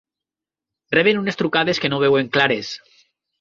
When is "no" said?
1.91-2.01